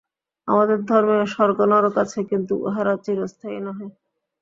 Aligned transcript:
আমাদের 0.47 0.77
ধর্মেও 0.85 1.25
স্বর্গ-নরক 1.33 1.95
আছে, 2.03 2.19
কিন্তু 2.31 2.53
উহারা 2.65 2.93
চিরস্থায়ী 3.05 3.59
নহে। 3.65 3.87